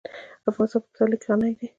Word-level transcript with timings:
افغانستان 0.49 0.81
په 0.81 0.85
پسرلی 0.93 1.17
غني 1.25 1.51
دی. 1.59 1.67